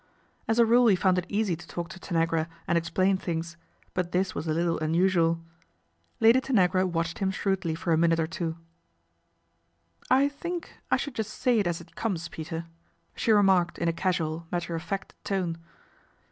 [0.47, 3.55] As a rule he found it easy to talk to Tanagra and explain things;
[3.93, 5.43] but this was a little unusual.
[6.19, 8.57] Lady Tanagra watched him shrewdly for a minute or two
[10.09, 10.43] LORF PETER'S S.O.S.
[10.43, 12.65] 115" I think I should just say it as it comes, Peter,"
[13.15, 15.59] she remarked in a casual, matter of fact tone.